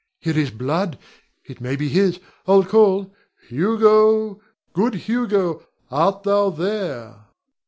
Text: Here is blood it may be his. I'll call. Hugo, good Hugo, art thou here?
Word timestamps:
Here 0.19 0.35
is 0.35 0.49
blood 0.49 0.97
it 1.45 1.61
may 1.61 1.75
be 1.75 1.87
his. 1.87 2.19
I'll 2.47 2.63
call. 2.65 3.13
Hugo, 3.49 4.41
good 4.73 4.95
Hugo, 4.95 5.61
art 5.91 6.23
thou 6.23 6.49
here? 6.49 7.17